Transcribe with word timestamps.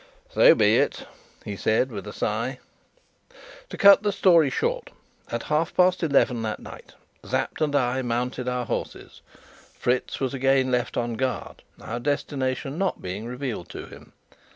"So 0.31 0.55
be 0.55 0.77
it," 0.77 1.05
he 1.45 1.55
said, 1.55 1.91
with 1.91 2.07
a 2.07 2.11
sigh. 2.11 2.57
To 3.69 3.77
cut 3.77 4.01
the 4.01 4.11
story 4.11 4.49
short, 4.49 4.89
at 5.29 5.43
half 5.43 5.75
past 5.77 6.01
eleven 6.01 6.41
that 6.41 6.59
night 6.59 6.95
Sapt 7.23 7.61
and 7.61 7.75
I 7.75 8.01
mounted 8.01 8.49
our 8.49 8.65
horses. 8.65 9.21
Fritz 9.77 10.19
was 10.19 10.33
again 10.33 10.71
left 10.71 10.97
on 10.97 11.17
guard, 11.17 11.61
our 11.79 11.99
destination 11.99 12.79
not 12.79 12.99
being 12.99 13.27
revealed 13.27 13.69
to 13.69 13.85
him. 13.85 14.13